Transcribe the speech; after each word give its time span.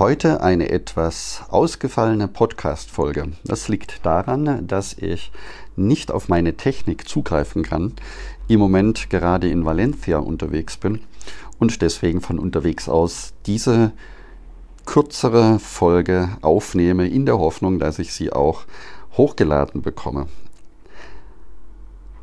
Heute 0.00 0.40
eine 0.40 0.70
etwas 0.70 1.42
ausgefallene 1.50 2.26
Podcast-Folge. 2.26 3.32
Das 3.44 3.68
liegt 3.68 4.06
daran, 4.06 4.66
dass 4.66 4.94
ich 4.94 5.30
nicht 5.76 6.10
auf 6.10 6.30
meine 6.30 6.56
Technik 6.56 7.06
zugreifen 7.06 7.62
kann, 7.62 7.92
im 8.48 8.60
Moment 8.60 9.10
gerade 9.10 9.50
in 9.50 9.66
Valencia 9.66 10.16
unterwegs 10.16 10.78
bin 10.78 11.00
und 11.58 11.82
deswegen 11.82 12.22
von 12.22 12.38
unterwegs 12.38 12.88
aus 12.88 13.34
diese 13.44 13.92
kürzere 14.86 15.58
Folge 15.58 16.30
aufnehme, 16.40 17.06
in 17.06 17.26
der 17.26 17.38
Hoffnung, 17.38 17.78
dass 17.78 17.98
ich 17.98 18.14
sie 18.14 18.32
auch 18.32 18.62
hochgeladen 19.18 19.82
bekomme. 19.82 20.28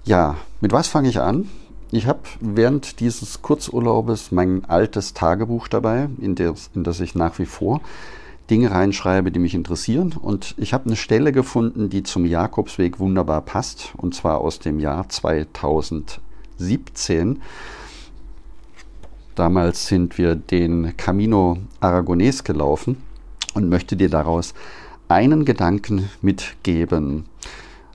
Ja, 0.03 0.37
mit 0.61 0.71
was 0.71 0.87
fange 0.87 1.09
ich 1.09 1.19
an? 1.19 1.47
Ich 1.91 2.05
habe 2.05 2.19
während 2.41 2.99
dieses 2.99 3.41
Kurzurlaubes 3.41 4.33
mein 4.33 4.65
altes 4.65 5.13
Tagebuch 5.13 5.69
dabei, 5.69 6.09
in 6.19 6.35
das, 6.35 6.69
in 6.75 6.83
das 6.83 6.99
ich 6.99 7.15
nach 7.15 7.39
wie 7.39 7.45
vor 7.45 7.79
Dinge 8.49 8.71
reinschreibe, 8.71 9.31
die 9.31 9.39
mich 9.39 9.55
interessieren. 9.55 10.13
Und 10.19 10.53
ich 10.57 10.73
habe 10.73 10.87
eine 10.87 10.97
Stelle 10.97 11.31
gefunden, 11.31 11.89
die 11.89 12.03
zum 12.03 12.25
Jakobsweg 12.25 12.99
wunderbar 12.99 13.39
passt, 13.41 13.93
und 13.97 14.13
zwar 14.15 14.41
aus 14.41 14.59
dem 14.59 14.79
Jahr 14.79 15.07
2017. 15.07 17.41
Damals 19.35 19.87
sind 19.87 20.17
wir 20.17 20.35
den 20.35 20.97
Camino 20.97 21.59
Aragonés 21.79 22.43
gelaufen 22.43 22.97
und 23.53 23.69
möchte 23.69 23.95
dir 23.95 24.09
daraus 24.09 24.53
einen 25.07 25.45
Gedanken 25.45 26.09
mitgeben. 26.21 27.27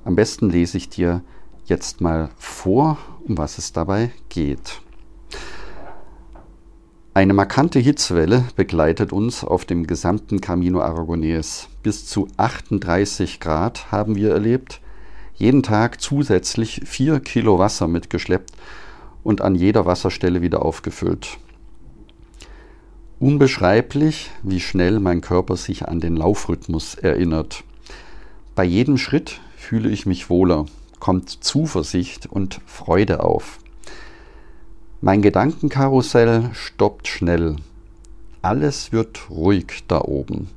Am 0.04 0.15
besten 0.15 0.48
lese 0.51 0.79
ich 0.79 0.88
dir 0.88 1.20
jetzt 1.66 2.01
mal 2.01 2.30
vor 2.37 2.96
um 3.28 3.38
was 3.38 3.58
es 3.58 3.72
dabei 3.72 4.10
geht. 4.28 4.80
Eine 7.14 7.34
markante 7.34 7.78
Hitzewelle 7.78 8.45
begleitet 8.56 9.12
uns 9.12 9.45
auf 9.45 9.66
dem 9.66 9.86
gesamten 9.86 10.40
Camino 10.40 10.80
Aragonés. 10.80 11.66
Bis 11.82 12.06
zu 12.06 12.28
38 12.38 13.38
Grad 13.38 13.92
haben 13.92 14.16
wir 14.16 14.30
erlebt, 14.32 14.80
jeden 15.34 15.62
Tag 15.62 16.01
zusätzlich 16.01 16.80
4 16.87 17.20
Kilo 17.20 17.59
Wasser 17.59 17.87
mitgeschleppt 17.87 18.52
und 19.23 19.42
an 19.42 19.54
jeder 19.54 19.84
Wasserstelle 19.84 20.40
wieder 20.40 20.64
aufgefüllt. 20.64 21.38
Unbeschreiblich, 23.20 24.30
wie 24.42 24.60
schnell 24.60 24.98
mein 24.98 25.20
Körper 25.20 25.57
sich 25.57 25.86
an 25.86 26.01
den 26.01 26.16
Laufrhythmus 26.16 26.95
erinnert. 26.95 27.62
Bei 28.54 28.64
jedem 28.64 28.96
Schritt 28.96 29.40
fühle 29.57 29.90
ich 29.90 30.07
mich 30.07 30.30
wohler 30.30 30.66
kommt 31.02 31.42
Zuversicht 31.42 32.26
und 32.26 32.60
Freude 32.64 33.24
auf. 33.24 33.58
Mein 35.00 35.20
Gedankenkarussell 35.20 36.50
stoppt 36.52 37.08
schnell. 37.08 37.56
Alles 38.40 38.92
wird 38.92 39.28
ruhig 39.28 39.82
da 39.88 40.02
oben. 40.02 40.48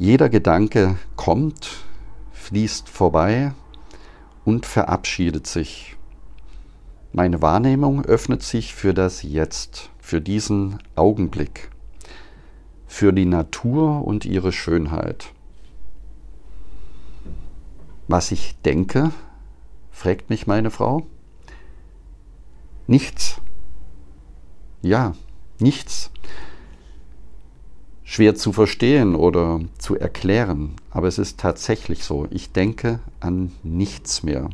Jeder 0.00 0.28
Gedanke 0.28 0.96
kommt, 1.14 1.84
fließt 2.32 2.88
vorbei 2.88 3.52
und 4.44 4.66
verabschiedet 4.66 5.46
sich. 5.46 5.96
Meine 7.12 7.40
Wahrnehmung 7.40 8.04
öffnet 8.04 8.42
sich 8.42 8.74
für 8.74 8.94
das 8.94 9.22
Jetzt, 9.22 9.90
für 10.00 10.20
diesen 10.20 10.80
Augenblick, 10.96 11.70
für 12.88 13.12
die 13.12 13.26
Natur 13.26 14.04
und 14.04 14.24
ihre 14.24 14.50
Schönheit. 14.50 15.32
Was 18.08 18.32
ich 18.32 18.56
denke, 18.62 19.12
fragt 19.90 20.30
mich 20.30 20.46
meine 20.46 20.70
Frau. 20.70 21.06
Nichts. 22.86 23.38
Ja, 24.80 25.14
nichts. 25.58 26.10
Schwer 28.04 28.34
zu 28.34 28.54
verstehen 28.54 29.14
oder 29.14 29.60
zu 29.76 29.94
erklären, 29.94 30.76
aber 30.90 31.06
es 31.06 31.18
ist 31.18 31.38
tatsächlich 31.38 32.02
so. 32.02 32.26
Ich 32.30 32.50
denke 32.52 33.00
an 33.20 33.52
nichts 33.62 34.22
mehr. 34.22 34.48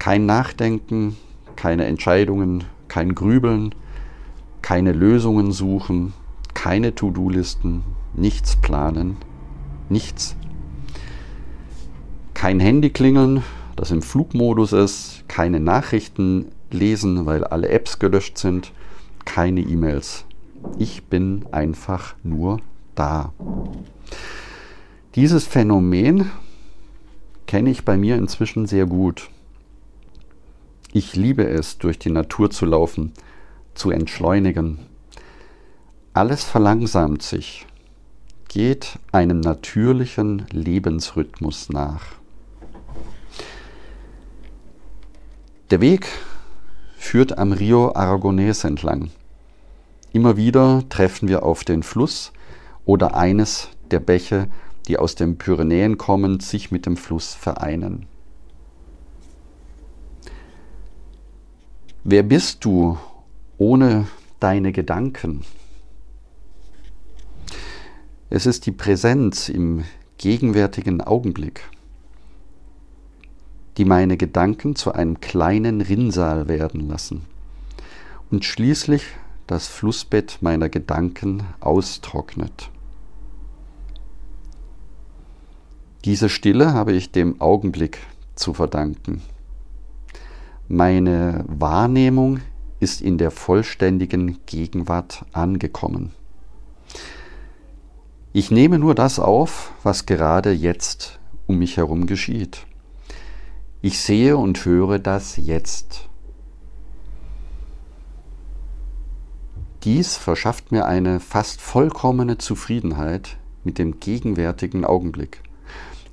Kein 0.00 0.26
Nachdenken, 0.26 1.16
keine 1.54 1.84
Entscheidungen, 1.84 2.64
kein 2.88 3.14
Grübeln, 3.14 3.72
keine 4.60 4.90
Lösungen 4.90 5.52
suchen, 5.52 6.14
keine 6.54 6.96
To-Do-Listen, 6.96 7.84
nichts 8.14 8.56
planen, 8.56 9.18
nichts 9.88 10.34
kein 12.38 12.60
Handy 12.60 12.90
klingeln, 12.90 13.42
das 13.74 13.90
im 13.90 14.00
Flugmodus 14.00 14.72
ist, 14.72 15.24
keine 15.26 15.58
Nachrichten 15.58 16.46
lesen, 16.70 17.26
weil 17.26 17.42
alle 17.42 17.68
Apps 17.68 17.98
gelöscht 17.98 18.38
sind, 18.38 18.70
keine 19.24 19.60
E-Mails. 19.60 20.24
Ich 20.78 21.02
bin 21.02 21.46
einfach 21.50 22.14
nur 22.22 22.60
da. 22.94 23.32
Dieses 25.16 25.48
Phänomen 25.48 26.30
kenne 27.48 27.70
ich 27.70 27.84
bei 27.84 27.96
mir 27.96 28.14
inzwischen 28.14 28.66
sehr 28.66 28.86
gut. 28.86 29.30
Ich 30.92 31.16
liebe 31.16 31.44
es, 31.44 31.78
durch 31.78 31.98
die 31.98 32.10
Natur 32.10 32.52
zu 32.52 32.66
laufen, 32.66 33.14
zu 33.74 33.90
entschleunigen. 33.90 34.78
Alles 36.12 36.44
verlangsamt 36.44 37.24
sich, 37.24 37.66
geht 38.46 39.00
einem 39.10 39.40
natürlichen 39.40 40.46
Lebensrhythmus 40.52 41.70
nach. 41.70 42.17
Der 45.70 45.82
Weg 45.82 46.06
führt 46.96 47.36
am 47.36 47.52
Rio 47.52 47.92
Aragonés 47.92 48.66
entlang. 48.66 49.10
Immer 50.12 50.38
wieder 50.38 50.88
treffen 50.88 51.28
wir 51.28 51.42
auf 51.42 51.62
den 51.62 51.82
Fluss 51.82 52.32
oder 52.86 53.14
eines 53.14 53.68
der 53.90 54.00
Bäche, 54.00 54.48
die 54.86 54.96
aus 54.96 55.14
den 55.14 55.36
Pyrenäen 55.36 55.98
kommen, 55.98 56.40
sich 56.40 56.70
mit 56.70 56.86
dem 56.86 56.96
Fluss 56.96 57.34
vereinen. 57.34 58.06
Wer 62.02 62.22
bist 62.22 62.64
du 62.64 62.96
ohne 63.58 64.06
deine 64.40 64.72
Gedanken? 64.72 65.44
Es 68.30 68.46
ist 68.46 68.64
die 68.64 68.72
Präsenz 68.72 69.50
im 69.50 69.84
gegenwärtigen 70.16 71.02
Augenblick 71.02 71.68
die 73.78 73.84
meine 73.84 74.16
Gedanken 74.16 74.74
zu 74.74 74.92
einem 74.92 75.20
kleinen 75.20 75.80
Rinnsal 75.80 76.48
werden 76.48 76.88
lassen 76.88 77.24
und 78.30 78.44
schließlich 78.44 79.04
das 79.46 79.68
Flussbett 79.68 80.38
meiner 80.40 80.68
Gedanken 80.68 81.44
austrocknet. 81.60 82.70
Diese 86.04 86.28
Stille 86.28 86.74
habe 86.74 86.92
ich 86.92 87.12
dem 87.12 87.40
Augenblick 87.40 87.98
zu 88.34 88.52
verdanken. 88.52 89.22
Meine 90.68 91.44
Wahrnehmung 91.48 92.40
ist 92.80 93.00
in 93.00 93.16
der 93.16 93.30
vollständigen 93.30 94.38
Gegenwart 94.46 95.24
angekommen. 95.32 96.12
Ich 98.32 98.50
nehme 98.50 98.78
nur 98.78 98.94
das 98.94 99.18
auf, 99.18 99.72
was 99.82 100.04
gerade 100.04 100.52
jetzt 100.52 101.18
um 101.46 101.58
mich 101.58 101.76
herum 101.76 102.06
geschieht. 102.06 102.66
Ich 103.80 104.00
sehe 104.00 104.36
und 104.36 104.64
höre 104.64 104.98
das 104.98 105.36
jetzt. 105.36 106.08
Dies 109.84 110.16
verschafft 110.16 110.72
mir 110.72 110.86
eine 110.86 111.20
fast 111.20 111.60
vollkommene 111.60 112.38
Zufriedenheit 112.38 113.36
mit 113.62 113.78
dem 113.78 114.00
gegenwärtigen 114.00 114.84
Augenblick. 114.84 115.42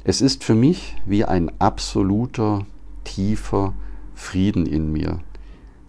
Es 0.03 0.21
ist 0.21 0.43
für 0.43 0.53
mich 0.53 0.95
wie 1.07 1.25
ein 1.25 1.51
absoluter, 1.59 2.67
tiefer 3.03 3.73
Frieden 4.13 4.67
in 4.67 4.91
mir, 4.91 5.19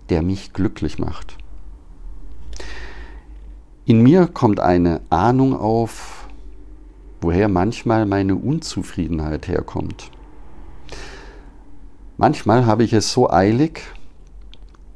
der 0.09 0.23
mich 0.23 0.55
glücklich 0.55 0.99
macht. 0.99 1.37
In 3.85 4.03
mir 4.03 4.27
kommt 4.29 4.61
eine 4.61 5.03
Ahnung 5.11 5.55
auf, 5.55 6.27
woher 7.21 7.49
manchmal 7.49 8.07
meine 8.07 8.35
Unzufriedenheit 8.35 9.47
herkommt. 9.47 10.11
Manchmal 12.19 12.65
habe 12.65 12.83
ich 12.83 12.95
es 12.95 13.13
so 13.13 13.31
eilig, 13.31 13.83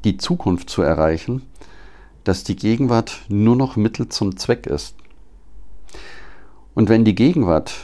die 0.05 0.17
Zukunft 0.17 0.71
zu 0.71 0.81
erreichen, 0.81 1.43
dass 2.25 2.45
die 2.45 2.57
Gegenwart 2.57 3.21
nur 3.29 3.57
noch 3.57 3.77
Mittel 3.77 4.09
zum 4.09 4.39
Zweck 4.39 4.67
ist. 4.67 4.95
Und 6.75 6.89
wenn 6.89 7.05
die 7.05 7.15
Gegenwart 7.15 7.75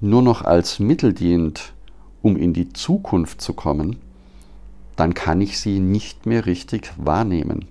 nur 0.00 0.22
noch 0.22 0.42
als 0.42 0.78
Mittel 0.78 1.12
dient, 1.12 1.72
um 2.22 2.36
in 2.36 2.52
die 2.52 2.72
Zukunft 2.72 3.40
zu 3.40 3.52
kommen, 3.52 3.96
dann 4.94 5.12
kann 5.12 5.40
ich 5.40 5.58
sie 5.58 5.80
nicht 5.80 6.26
mehr 6.26 6.46
richtig 6.46 6.92
wahrnehmen, 6.96 7.64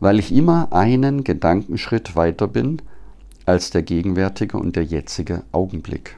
weil 0.00 0.18
ich 0.18 0.32
immer 0.32 0.72
einen 0.72 1.22
Gedankenschritt 1.22 2.16
weiter 2.16 2.48
bin 2.48 2.80
als 3.44 3.70
der 3.70 3.82
gegenwärtige 3.82 4.56
und 4.56 4.74
der 4.74 4.84
jetzige 4.84 5.42
Augenblick. 5.52 6.16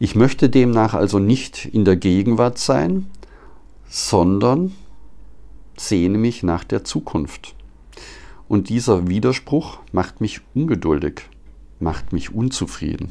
Ich 0.00 0.14
möchte 0.14 0.48
demnach 0.48 0.94
also 0.94 1.18
nicht 1.18 1.64
in 1.64 1.84
der 1.84 1.96
Gegenwart 1.96 2.58
sein, 2.58 3.10
sondern 3.88 4.74
sehne 5.76 6.18
mich 6.18 6.42
nach 6.42 6.62
der 6.62 6.84
Zukunft. 6.84 7.56
Und 8.48 8.68
dieser 8.68 9.08
Widerspruch 9.08 9.78
macht 9.92 10.20
mich 10.20 10.40
ungeduldig, 10.54 11.22
macht 11.80 12.12
mich 12.12 12.32
unzufrieden. 12.32 13.10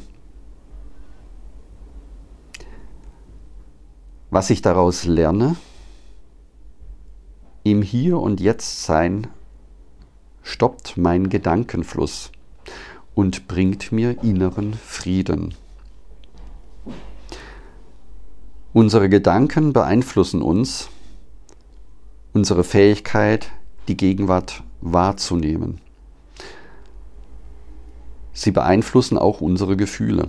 Was 4.30 4.50
ich 4.50 4.62
daraus 4.62 5.04
lerne, 5.04 5.56
im 7.64 7.82
Hier 7.82 8.18
und 8.18 8.40
Jetzt 8.40 8.84
sein 8.84 9.26
stoppt 10.42 10.96
meinen 10.96 11.28
Gedankenfluss 11.28 12.32
und 13.14 13.46
bringt 13.46 13.92
mir 13.92 14.22
inneren 14.22 14.72
Frieden. 14.72 15.54
Unsere 18.74 19.08
Gedanken 19.08 19.72
beeinflussen 19.72 20.42
uns, 20.42 20.90
unsere 22.34 22.64
Fähigkeit, 22.64 23.50
die 23.88 23.96
Gegenwart 23.96 24.62
wahrzunehmen. 24.82 25.80
Sie 28.34 28.50
beeinflussen 28.50 29.16
auch 29.16 29.40
unsere 29.40 29.76
Gefühle. 29.76 30.28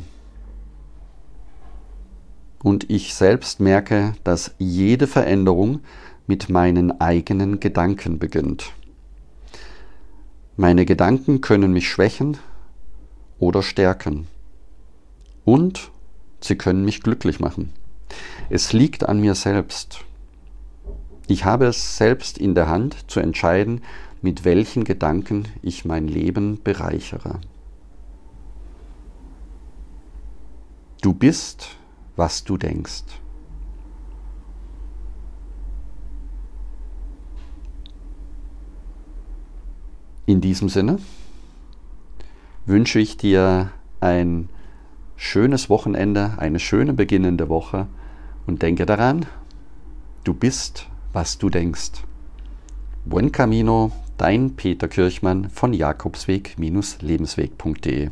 Und 2.63 2.89
ich 2.89 3.13
selbst 3.13 3.59
merke, 3.59 4.13
dass 4.24 4.56
jede 4.57 5.07
Veränderung 5.07 5.81
mit 6.25 6.50
meinen 6.50 7.00
eigenen 7.01 7.59
Gedanken 7.59 8.19
beginnt. 8.19 8.71
Meine 10.56 10.86
Gedanken 10.86 11.41
können 11.41 11.74
mich 11.74 11.89
schwächen 11.89 12.38
oder 13.38 13.63
stärken. 13.63 14.27
Und 15.44 15.91
sie 16.39 16.57
können 16.57 16.86
mich 16.86 17.03
glücklich 17.03 17.41
machen. 17.41 17.74
Es 18.50 18.74
liegt 18.74 19.08
an 19.08 19.20
mir 19.20 19.36
selbst. 19.36 20.04
Ich 21.28 21.46
habe 21.46 21.66
es 21.66 21.98
selbst 21.98 22.38
in 22.38 22.56
der 22.56 22.68
Hand 22.68 23.10
zu 23.10 23.20
entscheiden, 23.20 23.82
mit 24.22 24.46
welchen 24.46 24.84
Gedanken 24.84 25.48
ich 25.62 25.86
mein 25.86 26.08
Leben 26.08 26.62
bereichere. 26.64 27.40
Du 31.02 31.14
bist, 31.14 31.78
was 32.16 32.44
du 32.44 32.58
denkst. 32.58 33.04
In 40.26 40.42
diesem 40.42 40.70
Sinne 40.70 41.00
wünsche 42.66 43.00
ich 43.00 43.18
dir 43.18 43.72
ein 44.00 44.50
schönes 45.19 45.69
Wochenende, 45.69 46.31
eine 46.38 46.57
schöne 46.60 46.94
beginnende 46.94 47.50
Woche 47.50 47.88
und 48.48 48.62
denke 48.62 48.86
daran, 48.86 49.25
du 50.24 50.33
bist, 50.33 50.88
was 51.12 51.38
du 51.38 51.50
denkst. 51.50 52.06
Buen 53.04 53.33
Camino, 53.33 53.92
dein 54.18 54.56
Peter 54.56 54.88
Kirchmann 54.88 55.50
von 55.50 55.74
Jakobsweg-lebensweg.de 55.74 58.12